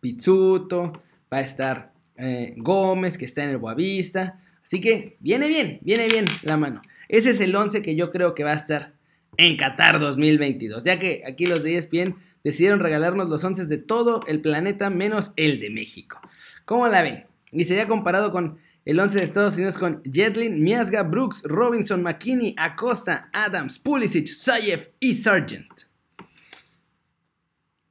Pizzuto, 0.00 1.02
va 1.32 1.38
a 1.38 1.42
estar 1.42 1.92
eh, 2.18 2.54
Gómez, 2.56 3.18
que 3.18 3.24
está 3.24 3.44
en 3.44 3.50
el 3.50 3.58
Boavista. 3.58 4.40
Así 4.64 4.80
que 4.80 5.16
viene 5.20 5.48
bien, 5.48 5.78
viene 5.82 6.06
bien 6.08 6.24
la 6.42 6.56
mano. 6.56 6.82
Ese 7.08 7.30
es 7.30 7.40
el 7.40 7.54
11 7.54 7.82
que 7.82 7.94
yo 7.94 8.10
creo 8.10 8.34
que 8.34 8.44
va 8.44 8.52
a 8.52 8.56
estar 8.56 8.94
en 9.36 9.56
Qatar 9.56 10.00
2022, 10.00 10.82
ya 10.84 10.98
que 10.98 11.22
aquí 11.26 11.46
los 11.46 11.62
de 11.62 11.76
ESPN 11.76 12.16
decidieron 12.42 12.80
regalarnos 12.80 13.28
los 13.28 13.42
11 13.42 13.66
de 13.66 13.78
todo 13.78 14.22
el 14.26 14.40
planeta 14.40 14.90
menos 14.90 15.32
el 15.36 15.60
de 15.60 15.70
México. 15.70 16.20
¿Cómo 16.64 16.88
la 16.88 17.02
ven? 17.02 17.26
Y 17.52 17.64
sería 17.64 17.86
comparado 17.86 18.32
con 18.32 18.58
el 18.86 19.00
11 19.00 19.18
de 19.18 19.24
Estados 19.24 19.56
Unidos 19.56 19.76
con 19.78 20.00
Jetlin, 20.04 20.62
Miasga, 20.62 21.02
Brooks, 21.02 21.42
Robinson, 21.42 22.02
McKinney, 22.02 22.54
Acosta, 22.56 23.28
Adams, 23.32 23.80
Pulisic, 23.80 24.28
Sayev 24.28 24.92
y 25.00 25.14
Sargent. 25.14 25.68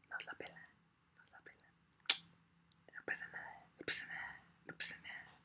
Nos 0.10 0.26
la 0.26 0.34
pela, 0.36 0.56
nos 1.18 1.32
la 1.32 1.40
pela. 1.44 1.58
No 2.96 3.06
pasa 3.06 3.26
nada, 3.28 3.68
no 3.78 3.86
pasa 3.86 4.08
nada, 4.08 4.42
no 4.68 4.74
pasa 4.78 4.96
nada. 5.04 5.36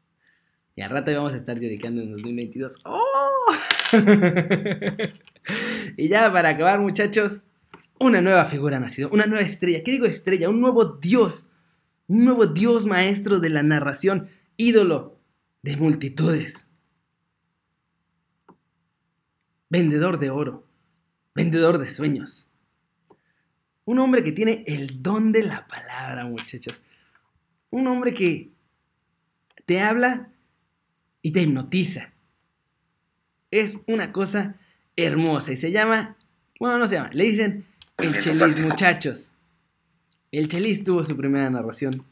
Y 0.80 0.82
al 0.82 0.88
rato 0.88 1.12
vamos 1.12 1.34
a 1.34 1.36
estar 1.36 1.60
lloricando 1.60 2.00
en 2.00 2.10
2022. 2.12 2.72
¡Oh! 2.84 3.52
y 5.98 6.08
ya 6.08 6.32
para 6.32 6.48
acabar, 6.48 6.80
muchachos, 6.80 7.42
una 7.98 8.22
nueva 8.22 8.46
figura 8.46 8.78
ha 8.78 8.80
nacido, 8.80 9.10
una 9.10 9.26
nueva 9.26 9.44
estrella. 9.44 9.82
¿Qué 9.84 9.90
digo 9.90 10.06
estrella? 10.06 10.48
Un 10.48 10.62
nuevo 10.62 10.86
dios. 10.86 11.46
Un 12.06 12.24
nuevo 12.24 12.46
dios 12.46 12.86
maestro 12.86 13.40
de 13.40 13.50
la 13.50 13.62
narración, 13.62 14.30
ídolo 14.56 15.20
de 15.60 15.76
multitudes. 15.76 16.66
Vendedor 19.68 20.18
de 20.18 20.30
oro, 20.30 20.66
vendedor 21.34 21.76
de 21.76 21.90
sueños. 21.90 22.46
Un 23.84 23.98
hombre 23.98 24.24
que 24.24 24.32
tiene 24.32 24.64
el 24.66 25.02
don 25.02 25.30
de 25.30 25.42
la 25.42 25.66
palabra, 25.66 26.24
muchachos. 26.24 26.80
Un 27.68 27.86
hombre 27.86 28.14
que 28.14 28.54
te 29.66 29.82
habla 29.82 30.30
y 31.22 31.32
te 31.32 31.42
hipnotiza. 31.42 32.10
Es 33.50 33.78
una 33.86 34.12
cosa 34.12 34.56
hermosa 34.96 35.52
y 35.52 35.56
se 35.56 35.72
llama, 35.72 36.16
bueno, 36.58 36.78
no 36.78 36.88
se 36.88 36.96
llama, 36.96 37.10
le 37.12 37.24
dicen 37.24 37.64
el 37.98 38.18
Chelis, 38.20 38.60
muchachos. 38.62 39.28
El 40.32 40.48
Chelis 40.48 40.84
tuvo 40.84 41.04
su 41.04 41.16
primera 41.16 41.50
narración. 41.50 42.04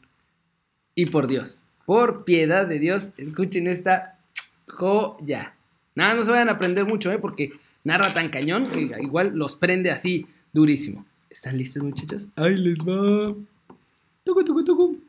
Y 0.95 1.05
por 1.05 1.27
Dios, 1.27 1.63
por 1.85 2.25
piedad 2.25 2.67
de 2.67 2.79
Dios, 2.79 3.11
escuchen 3.17 3.67
esta 3.67 4.19
joya. 4.67 5.53
Nada, 5.95 6.13
no 6.13 6.25
se 6.25 6.31
vayan 6.31 6.49
a 6.49 6.53
aprender 6.53 6.85
mucho, 6.85 7.11
¿eh? 7.11 7.19
Porque 7.19 7.53
narra 7.83 8.13
tan 8.13 8.29
cañón 8.29 8.71
que 8.71 8.81
igual 9.01 9.31
los 9.35 9.55
prende 9.55 9.91
así 9.91 10.27
durísimo. 10.51 11.05
¿Están 11.29 11.57
listos, 11.57 11.81
muchachos? 11.83 12.27
Ahí 12.35 12.55
les 12.55 12.79
va. 12.79 13.35
Tucu, 14.23 14.43
tucu, 14.43 14.63
tucu. 14.63 14.99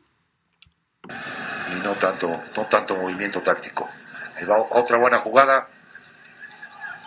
No 1.83 1.95
tanto, 1.95 2.27
no 2.55 2.65
tanto 2.67 2.95
movimiento 2.95 3.41
táctico. 3.41 3.89
Ahí 4.37 4.45
va 4.45 4.59
otra 4.59 4.97
buena 4.97 5.17
jugada 5.17 5.67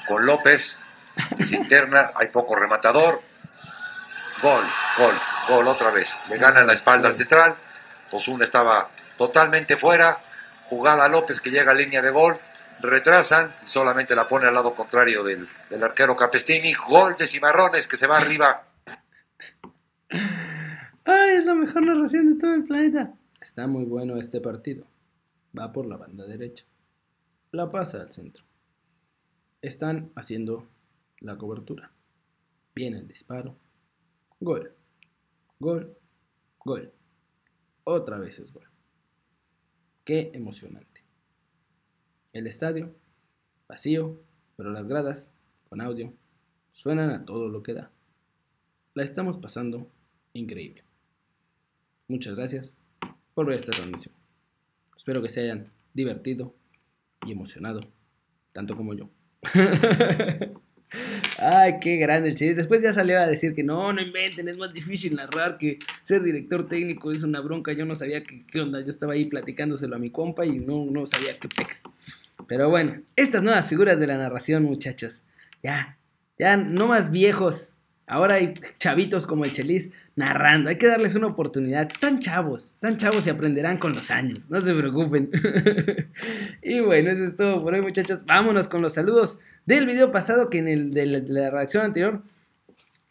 con 0.07 0.25
López. 0.27 0.79
Es 1.39 1.53
interna, 1.53 2.13
hay 2.15 2.29
poco 2.29 2.57
rematador. 2.57 3.23
Gol, 4.43 4.65
gol, 4.99 5.21
gol 5.49 5.69
otra 5.69 5.91
vez. 5.91 6.13
Le 6.29 6.39
gana 6.39 6.65
la 6.65 6.73
espalda 6.73 7.09
al 7.09 7.15
central. 7.15 7.57
Osuna 8.11 8.45
estaba 8.45 8.91
totalmente 9.17 9.77
fuera. 9.77 10.21
Jugada 10.69 11.09
López 11.09 11.41
que 11.41 11.51
llega 11.51 11.71
a 11.71 11.75
línea 11.75 12.03
de 12.03 12.11
gol. 12.11 12.39
Retrasan 12.81 13.55
solamente 13.65 14.17
la 14.17 14.27
pone 14.27 14.47
al 14.47 14.55
lado 14.55 14.75
contrario 14.75 15.23
del, 15.23 15.49
del 15.71 15.83
arquero 15.83 16.17
Capestini. 16.17 16.75
Gol 16.75 17.15
de 17.17 17.29
Cimarrones 17.29 17.87
que 17.87 17.97
se 17.97 18.07
va 18.07 18.17
arriba. 18.17 18.65
¡Ay, 20.11 21.37
es 21.37 21.45
la 21.45 21.55
mejor 21.55 21.83
narración 21.83 22.35
de 22.35 22.41
todo 22.41 22.55
el 22.55 22.65
planeta! 22.65 23.13
Está 23.45 23.67
muy 23.67 23.85
bueno 23.85 24.17
este 24.17 24.41
partido. 24.41 24.87
Va 25.57 25.71
por 25.71 25.85
la 25.85 25.99
banda 25.99 26.27
derecha. 26.27 26.65
La 27.53 27.71
pasa 27.71 28.01
al 28.01 28.11
centro. 28.11 28.43
Están 29.61 30.11
haciendo 30.15 30.67
la 31.21 31.37
cobertura. 31.37 31.93
Viene 32.75 33.01
el 33.01 33.07
disparo. 33.07 33.55
Gol. 34.41 34.75
Gol. 35.61 35.95
Gol. 36.59 36.91
Otra 37.85 38.19
vez 38.19 38.39
es 38.39 38.51
gol. 38.51 38.67
Qué 40.07 40.31
emocionante. 40.33 41.03
El 42.33 42.47
estadio, 42.47 42.95
vacío, 43.69 44.23
pero 44.57 44.71
las 44.71 44.89
gradas, 44.89 45.29
con 45.69 45.83
audio, 45.83 46.15
suenan 46.73 47.11
a 47.11 47.27
todo 47.27 47.51
lo 47.51 47.63
que 47.63 47.75
da. 47.75 47.91
La 48.95 49.05
estamos 49.05 49.37
pasando 49.37 49.91
increíble. 50.33 50.83
Muchas 52.09 52.37
gracias 52.37 52.75
por 53.35 53.53
esta 53.53 53.73
transmisión. 53.73 54.15
Espero 54.97 55.21
que 55.23 55.29
se 55.29 55.41
hayan 55.41 55.71
divertido 55.93 56.55
y 57.27 57.33
emocionado, 57.33 57.81
tanto 58.53 58.77
como 58.77 58.95
yo. 58.95 59.11
Ay, 61.39 61.75
qué 61.81 61.97
grande 61.97 62.31
el 62.31 62.37
Chelis. 62.37 62.57
Después 62.57 62.83
ya 62.83 62.93
salió 62.93 63.19
a 63.19 63.27
decir 63.27 63.55
que 63.55 63.65
no, 63.65 63.93
no 63.93 64.01
inventen, 64.01 64.49
es 64.49 64.57
más 64.57 64.73
difícil 64.73 65.17
narrar 65.17 65.59
que 65.59 65.79
ser 66.05 66.23
director 66.23 66.69
técnico 66.69 67.11
es 67.11 67.23
una 67.23 67.41
bronca. 67.41 67.73
Yo 67.73 67.85
no 67.85 67.97
sabía 67.97 68.23
qué 68.23 68.61
onda, 68.61 68.81
yo 68.81 68.91
estaba 68.91 69.15
ahí 69.15 69.27
platicándoselo 69.27 69.97
a 69.97 69.99
mi 69.99 70.11
compa 70.11 70.47
y 70.47 70.59
no, 70.59 70.85
no 70.87 71.07
sabía 71.07 71.39
qué 71.39 71.49
pex. 71.49 71.83
Pero 72.47 72.71
bueno, 72.71 73.01
estas 73.17 73.43
nuevas 73.43 73.69
figuras 73.69 73.99
de 73.99 74.07
la 74.07 74.19
narración, 74.19 74.65
muchachos. 74.65 75.23
Ya, 75.63 75.99
ya 76.39 76.57
no 76.57 76.87
más 76.87 77.11
viejos. 77.11 77.74
Ahora 78.07 78.37
hay 78.37 78.55
chavitos 78.79 79.27
como 79.27 79.45
el 79.45 79.53
Chelis 79.53 79.91
narrando. 80.15 80.69
Hay 80.69 80.77
que 80.77 80.87
darles 80.87 81.15
una 81.15 81.29
oportunidad. 81.29 81.91
Están 81.91 82.19
chavos, 82.19 82.73
están 82.75 82.99
chavos 82.99 83.27
y 83.27 83.31
aprenderán 83.31 83.79
con 83.79 83.93
los 83.93 84.11
años. 84.11 84.41
No 84.49 84.61
se 84.61 84.75
preocupen. 84.75 85.31
y 86.63 86.81
bueno, 86.81 87.11
eso 87.11 87.25
es 87.25 87.37
todo 87.37 87.63
por 87.63 87.75
hoy, 87.75 87.81
muchachos. 87.81 88.25
Vámonos 88.27 88.69
con 88.69 88.83
los 88.83 88.93
saludos 88.93 89.39
del 89.65 89.87
video 89.87 90.13
pasado 90.13 90.51
que 90.51 90.59
en 90.59 90.69
el 90.69 90.93
de 90.93 91.07
la, 91.07 91.21
de 91.21 91.51
reacción 91.51 91.85
anterior 91.85 92.23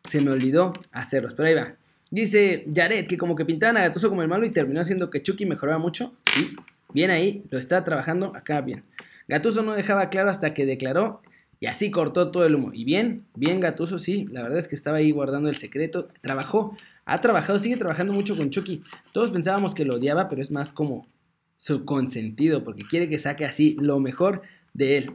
se 0.08 0.22
me 0.22 0.32
olvidó 0.32 0.74
hacerlos. 0.92 1.34
Pero 1.34 1.50
ahí 1.50 1.56
va. 1.56 1.74
Dice 2.12 2.68
Jared 2.74 3.08
que 3.08 3.18
como 3.18 3.36
que 3.36 3.46
pintaban 3.46 3.78
a 3.78 3.82
Gatuso 3.82 4.10
como 4.10 4.22
el 4.22 4.28
malo 4.28 4.46
y 4.46 4.52
terminó 4.52 4.82
haciendo 4.82 5.10
que 5.10 5.24
Chucky 5.24 5.48
mejoraba 5.48 5.80
mucho. 5.80 6.14
Sí, 6.32 6.56
bien 6.94 7.10
ahí, 7.10 7.44
lo 7.50 7.58
está 7.58 7.84
trabajando 7.84 8.36
acá 8.36 8.62
bien. 8.62 8.84
Gatuso 9.28 9.64
no 9.64 9.74
dejaba 9.74 10.10
claro 10.10 10.30
hasta 10.30 10.54
que 10.54 10.68
declaró 10.68 11.22
y 11.64 11.68
así 11.68 11.92
cortó 11.92 12.30
todo 12.30 12.46
el 12.46 12.56
humo. 12.56 12.72
Y 12.74 12.84
bien, 12.84 13.24
bien 13.36 13.62
Gatuso, 13.62 13.98
sí, 13.98 14.28
la 14.30 14.44
verdad 14.44 14.60
es 14.60 14.68
que 14.68 14.76
estaba 14.76 14.98
ahí 14.98 15.12
guardando 15.12 15.48
el 15.48 15.56
secreto. 15.56 16.10
Trabajó, 16.20 16.76
ha 17.06 17.22
trabajado, 17.22 17.58
sigue 17.58 17.78
trabajando 17.78 18.12
mucho 18.12 18.36
con 18.36 18.50
Chucky. 18.50 18.84
Todos 19.14 19.32
pensábamos 19.32 19.74
que 19.74 19.86
lo 19.86 19.96
odiaba, 19.96 20.28
pero 20.28 20.42
es 20.42 20.52
más 20.52 20.74
como 20.74 21.08
su 21.56 21.86
consentido, 21.86 22.66
porque 22.66 22.84
quiere 22.84 23.08
que 23.08 23.18
saque 23.18 23.46
así 23.46 23.78
lo 23.80 24.02
mejor 24.02 24.42
de 24.74 24.98
él. 24.98 25.12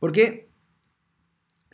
¿Por 0.00 0.12
qué? 0.12 0.48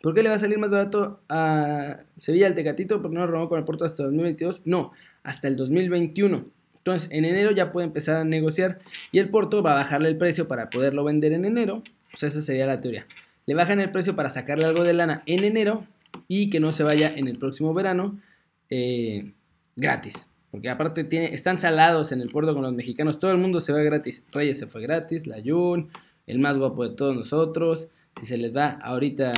¿Por 0.03 0.15
qué 0.15 0.25
le 0.25 0.31
va 0.31 0.35
a 0.35 0.41
salir 0.41 0.59
más 0.59 0.71
barato 0.71 1.21
a 1.29 2.01
Sevilla 2.19 2.49
el 2.49 2.57
Tecatito? 2.57 3.01
Porque 3.01 3.15
no 3.15 3.25
lo 3.25 3.31
robó 3.31 3.49
con 3.49 3.61
el 3.61 3.65
Porto 3.65 3.85
hasta 3.85 4.03
2022. 4.03 4.63
No, 4.65 4.91
hasta 5.23 5.47
el 5.47 5.57
2021. 5.57 6.45
Entonces, 6.79 7.09
en 7.13 7.25
enero 7.25 7.53
ya 7.53 7.71
puede 7.71 7.87
empezar 7.87 8.17
a 8.17 8.25
negociar 8.25 8.81
y 9.13 9.21
el 9.21 9.31
Porto 9.31 9.63
va 9.63 9.75
a 9.75 9.85
bajarle 9.85 10.09
el 10.09 10.19
precio 10.19 10.49
para 10.49 10.71
poderlo 10.71 11.05
vender 11.05 11.35
en 11.35 11.45
enero. 11.45 11.85
Pues 12.11 12.25
esa 12.25 12.43
sería 12.43 12.67
la 12.67 12.81
teoría. 12.81 13.07
Le 13.49 13.55
bajan 13.55 13.81
el 13.81 13.91
precio 13.91 14.15
para 14.15 14.29
sacarle 14.29 14.67
algo 14.67 14.85
de 14.85 14.93
lana 14.93 15.23
en 15.25 15.43
enero 15.43 15.87
y 16.29 16.51
que 16.51 16.61
no 16.61 16.71
se 16.71 16.83
vaya 16.83 17.11
en 17.17 17.29
el 17.29 17.39
próximo 17.39 17.73
verano 17.73 18.21
eh, 18.69 19.33
gratis. 19.75 20.17
Porque 20.51 20.69
aparte 20.69 21.03
tiene, 21.05 21.33
están 21.33 21.59
salados 21.59 22.13
en 22.13 22.21
el 22.21 22.29
puerto 22.29 22.53
con 22.53 22.63
los 22.63 22.75
mexicanos. 22.75 23.19
Todo 23.19 23.31
el 23.31 23.39
mundo 23.39 23.63
se 23.63 23.73
va 23.73 23.79
gratis. 23.79 24.23
Reyes 24.33 24.59
se 24.59 24.67
fue 24.67 24.83
gratis, 24.83 25.27
la 25.27 25.39
Jun, 25.43 25.89
el 26.27 26.41
más 26.41 26.59
guapo 26.59 26.87
de 26.87 26.95
todos 26.95 27.17
nosotros. 27.17 27.89
Si 28.21 28.27
se 28.27 28.37
les 28.37 28.55
va 28.55 28.69
ahorita 28.83 29.33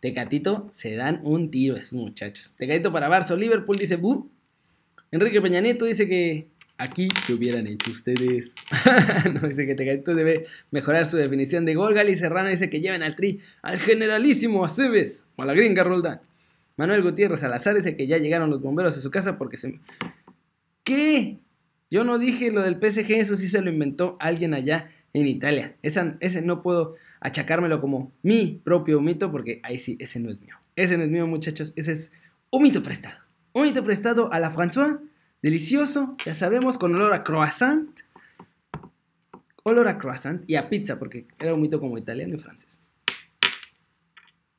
Tecatito, 0.00 0.70
se 0.72 0.94
dan 0.94 1.20
un 1.22 1.50
tiro 1.50 1.76
esos 1.76 1.92
muchachos. 1.92 2.54
Tecatito 2.56 2.90
para 2.90 3.10
Barça, 3.10 3.36
Liverpool 3.36 3.76
dice 3.76 3.96
bu. 3.96 4.30
Enrique 5.10 5.42
Peña 5.42 5.60
Nieto 5.60 5.84
dice 5.84 6.08
que 6.08 6.48
aquí 6.80 7.08
que 7.26 7.34
hubieran 7.34 7.66
hecho 7.66 7.90
ustedes. 7.90 8.54
no 9.32 9.46
dice 9.46 9.66
que 9.66 9.74
Tecatito 9.74 10.14
debe 10.14 10.46
mejorar 10.70 11.06
su 11.06 11.16
definición 11.16 11.64
de 11.64 11.74
gol. 11.74 11.94
Gali 11.94 12.16
Serrano 12.16 12.48
dice 12.48 12.70
que 12.70 12.80
lleven 12.80 13.02
al 13.02 13.14
tri 13.14 13.40
al 13.62 13.78
generalísimo 13.78 14.64
Aceves 14.64 15.24
o 15.36 15.42
a 15.42 15.46
la 15.46 15.54
gringa 15.54 15.84
Roldán. 15.84 16.20
Manuel 16.76 17.02
Gutiérrez 17.02 17.40
Salazar 17.40 17.74
dice 17.74 17.94
que 17.94 18.06
ya 18.06 18.16
llegaron 18.16 18.48
los 18.48 18.62
bomberos 18.62 18.96
a 18.96 19.00
su 19.00 19.10
casa 19.10 19.36
porque 19.36 19.58
se... 19.58 19.78
¿Qué? 20.82 21.36
Yo 21.90 22.04
no 22.04 22.18
dije 22.18 22.50
lo 22.50 22.62
del 22.62 22.76
PSG, 22.76 23.10
eso 23.12 23.36
sí 23.36 23.48
se 23.48 23.60
lo 23.60 23.70
inventó 23.70 24.16
alguien 24.18 24.54
allá 24.54 24.90
en 25.12 25.26
Italia. 25.26 25.74
Esa, 25.82 26.16
ese 26.20 26.40
no 26.40 26.62
puedo 26.62 26.96
achacármelo 27.20 27.80
como 27.80 28.12
mi 28.22 28.60
propio 28.64 29.00
mito, 29.02 29.30
porque 29.30 29.60
ahí 29.62 29.78
sí, 29.78 29.98
ese 30.00 30.20
no 30.20 30.30
es 30.30 30.40
mío. 30.40 30.56
Ese 30.76 30.96
no 30.96 31.04
es 31.04 31.10
mío, 31.10 31.26
muchachos, 31.26 31.74
ese 31.76 31.92
es 31.92 32.12
un 32.50 32.62
mito 32.62 32.82
prestado. 32.82 33.18
Un 33.52 33.64
mito 33.64 33.84
prestado 33.84 34.32
a 34.32 34.38
la 34.38 34.54
François, 34.54 35.00
delicioso, 35.42 36.16
ya 36.24 36.34
sabemos, 36.34 36.78
con 36.78 36.94
olor 36.94 37.12
a 37.12 37.24
croissant, 37.24 37.88
olor 39.62 39.88
a 39.88 39.98
croissant 39.98 40.48
y 40.48 40.56
a 40.56 40.68
pizza, 40.68 40.98
porque 40.98 41.26
era 41.38 41.54
un 41.54 41.62
mito 41.62 41.80
como 41.80 41.98
italiano 41.98 42.34
y 42.34 42.38
francés. 42.38 42.78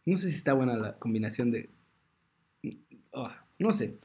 No 0.05 0.17
sé 0.17 0.31
si 0.31 0.37
está 0.37 0.53
buena 0.53 0.75
la 0.75 0.93
combinación 0.93 1.51
de... 1.51 1.69
Oh, 3.11 3.29
no 3.59 3.71
sé. 3.71 3.97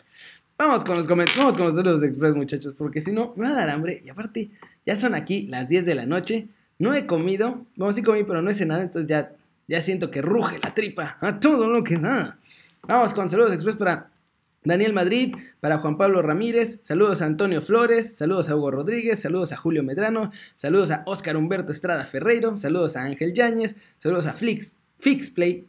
Vamos 0.58 0.84
con 0.84 0.96
los 0.96 1.06
comentarios, 1.06 1.44
vamos 1.44 1.56
con 1.58 1.66
los 1.66 1.76
saludos 1.76 2.02
express, 2.02 2.34
muchachos, 2.34 2.74
porque 2.76 3.00
si 3.00 3.12
no, 3.12 3.34
me 3.36 3.44
va 3.44 3.50
a 3.52 3.56
dar 3.56 3.70
hambre. 3.70 4.02
Y 4.04 4.08
aparte, 4.08 4.50
ya 4.84 4.96
son 4.96 5.14
aquí 5.14 5.46
las 5.46 5.68
10 5.68 5.86
de 5.86 5.94
la 5.94 6.06
noche. 6.06 6.48
No 6.78 6.94
he 6.94 7.06
comido, 7.06 7.64
vamos, 7.76 7.94
sí 7.94 8.02
comí, 8.02 8.24
pero 8.24 8.42
no 8.42 8.50
he 8.50 8.54
cenado, 8.54 8.82
entonces 8.82 9.08
ya, 9.08 9.32
ya 9.66 9.80
siento 9.80 10.10
que 10.10 10.20
ruge 10.20 10.58
la 10.62 10.74
tripa 10.74 11.16
a 11.20 11.40
todo 11.40 11.68
lo 11.68 11.82
que 11.82 11.96
da. 11.98 12.38
Vamos 12.82 13.14
con 13.14 13.28
saludos 13.30 13.52
express 13.52 13.76
para 13.76 14.10
Daniel 14.66 14.92
Madrid, 14.92 15.32
para 15.60 15.78
Juan 15.78 15.96
Pablo 15.96 16.22
Ramírez, 16.22 16.80
saludos 16.82 17.22
a 17.22 17.26
Antonio 17.26 17.62
Flores, 17.62 18.16
saludos 18.16 18.50
a 18.50 18.56
Hugo 18.56 18.72
Rodríguez, 18.72 19.20
saludos 19.20 19.52
a 19.52 19.56
Julio 19.56 19.84
Medrano, 19.84 20.32
saludos 20.56 20.90
a 20.90 21.04
Óscar 21.06 21.36
Humberto 21.36 21.70
Estrada 21.70 22.04
Ferreiro, 22.04 22.56
saludos 22.56 22.96
a 22.96 23.02
Ángel 23.02 23.32
Yáñez, 23.32 23.76
saludos 24.00 24.26
a 24.26 24.32
Flix, 24.32 24.72
Fixplay 24.98 25.68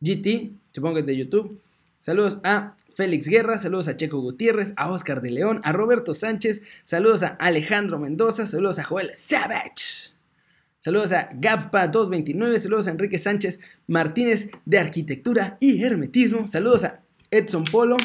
GT, 0.00 0.52
supongo 0.72 0.94
que 0.94 1.00
es 1.00 1.06
de 1.06 1.16
YouTube, 1.16 1.60
saludos 2.00 2.38
a 2.44 2.74
Félix 2.94 3.26
Guerra, 3.26 3.58
saludos 3.58 3.88
a 3.88 3.96
Checo 3.96 4.20
Gutiérrez, 4.20 4.72
a 4.76 4.88
Óscar 4.88 5.20
de 5.20 5.32
León, 5.32 5.60
a 5.64 5.72
Roberto 5.72 6.14
Sánchez, 6.14 6.62
saludos 6.84 7.24
a 7.24 7.36
Alejandro 7.40 7.98
Mendoza, 7.98 8.46
saludos 8.46 8.78
a 8.78 8.84
Joel 8.84 9.10
Savage. 9.16 10.12
Saludos 10.80 11.10
a 11.10 11.28
Gappa229, 11.32 12.58
saludos 12.60 12.86
a 12.86 12.92
Enrique 12.92 13.18
Sánchez 13.18 13.58
Martínez 13.88 14.48
de 14.64 14.78
Arquitectura 14.78 15.56
y 15.60 15.82
Hermetismo, 15.82 16.46
saludos 16.46 16.84
a 16.84 17.00
Edson 17.30 17.64
Polo. 17.64 17.96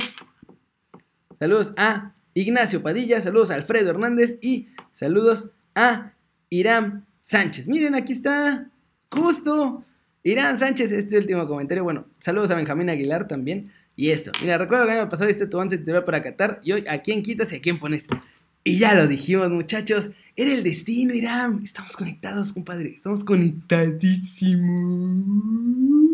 Saludos 1.39 1.73
a 1.77 2.13
Ignacio 2.33 2.81
Padilla, 2.81 3.21
saludos 3.21 3.51
a 3.51 3.55
Alfredo 3.55 3.91
Hernández 3.91 4.37
y 4.41 4.67
saludos 4.91 5.49
a 5.75 6.13
Irán 6.49 7.05
Sánchez. 7.21 7.67
Miren, 7.67 7.95
aquí 7.95 8.13
está, 8.13 8.69
justo. 9.11 9.83
Irán 10.23 10.59
Sánchez, 10.59 10.91
este 10.91 11.17
último 11.17 11.47
comentario. 11.47 11.83
Bueno, 11.83 12.05
saludos 12.19 12.51
a 12.51 12.55
Benjamín 12.55 12.89
Aguilar 12.89 13.27
también. 13.27 13.71
Y 13.95 14.09
esto, 14.09 14.31
mira, 14.41 14.57
recuerdo 14.57 14.85
que 14.85 14.93
el 14.93 14.99
año 14.99 15.09
pasado 15.09 15.27
viste 15.27 15.47
tu 15.47 15.57
once 15.57 15.77
titular 15.77 16.05
para 16.05 16.23
Qatar 16.23 16.59
y 16.63 16.71
hoy 16.71 16.85
a 16.89 17.01
quién 17.01 17.21
quitas 17.21 17.51
y 17.53 17.57
a 17.57 17.61
quién 17.61 17.79
pones. 17.79 18.07
Y 18.63 18.77
ya 18.77 18.95
lo 18.95 19.07
dijimos, 19.07 19.49
muchachos. 19.49 20.09
Era 20.35 20.53
el 20.53 20.63
destino, 20.63 21.13
Irán. 21.13 21.61
Estamos 21.63 21.95
conectados, 21.95 22.53
compadre. 22.53 22.95
Estamos 22.95 23.23
conectadísimos. 23.23 26.12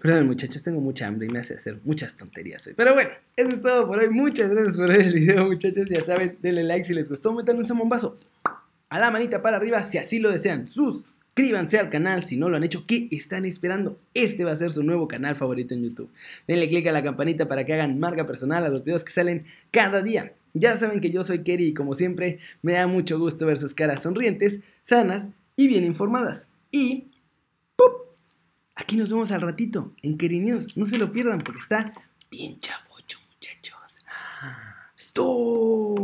Perdón, 0.00 0.28
muchachos, 0.28 0.62
tengo 0.62 0.80
mucha 0.80 1.08
hambre 1.08 1.26
y 1.26 1.30
me 1.30 1.40
hace 1.40 1.54
hacer 1.54 1.80
muchas 1.82 2.16
tonterías 2.16 2.64
hoy. 2.66 2.74
Pero 2.76 2.94
bueno, 2.94 3.10
eso 3.34 3.48
es 3.48 3.60
todo 3.60 3.88
por 3.88 3.98
hoy. 3.98 4.08
Muchas 4.10 4.48
gracias 4.48 4.76
por 4.76 4.88
ver 4.88 5.00
el 5.00 5.14
video, 5.14 5.46
muchachos. 5.46 5.88
Ya 5.90 6.00
saben, 6.02 6.36
denle 6.40 6.62
like 6.62 6.84
si 6.84 6.94
les 6.94 7.08
gustó. 7.08 7.32
Metan 7.32 7.58
un 7.58 7.78
bombazo 7.78 8.16
a 8.90 8.98
la 9.00 9.10
manita 9.10 9.42
para 9.42 9.56
arriba 9.56 9.82
si 9.82 9.98
así 9.98 10.20
lo 10.20 10.30
desean. 10.30 10.68
Suscríbanse 10.68 11.80
al 11.80 11.90
canal 11.90 12.22
si 12.22 12.36
no 12.36 12.48
lo 12.48 12.56
han 12.56 12.62
hecho. 12.62 12.84
¿Qué 12.86 13.08
están 13.10 13.44
esperando? 13.44 13.98
Este 14.14 14.44
va 14.44 14.52
a 14.52 14.56
ser 14.56 14.70
su 14.70 14.84
nuevo 14.84 15.08
canal 15.08 15.34
favorito 15.34 15.74
en 15.74 15.82
YouTube. 15.82 16.10
Denle 16.46 16.68
click 16.68 16.86
a 16.86 16.92
la 16.92 17.02
campanita 17.02 17.48
para 17.48 17.66
que 17.66 17.74
hagan 17.74 17.98
marca 17.98 18.24
personal 18.24 18.64
a 18.64 18.68
los 18.68 18.84
videos 18.84 19.02
que 19.02 19.12
salen 19.12 19.46
cada 19.72 20.00
día. 20.00 20.32
Ya 20.54 20.76
saben 20.76 21.00
que 21.00 21.10
yo 21.10 21.24
soy 21.24 21.42
Kerry 21.42 21.66
y 21.66 21.74
como 21.74 21.96
siempre 21.96 22.38
me 22.62 22.74
da 22.74 22.86
mucho 22.86 23.18
gusto 23.18 23.46
ver 23.46 23.58
sus 23.58 23.74
caras 23.74 24.04
sonrientes, 24.04 24.60
sanas 24.84 25.28
y 25.56 25.66
bien 25.66 25.84
informadas. 25.84 26.46
Y 26.70 27.08
Aquí 28.78 28.96
nos 28.96 29.10
vemos 29.10 29.32
al 29.32 29.40
ratito 29.40 29.92
en 30.02 30.16
Kerry 30.16 30.38
News. 30.38 30.76
No 30.76 30.86
se 30.86 30.98
lo 30.98 31.10
pierdan 31.10 31.40
porque 31.40 31.60
está 31.60 31.92
bien 32.30 32.60
chavocho, 32.60 33.18
muchachos. 33.28 33.98
¡Stop! 34.96 35.98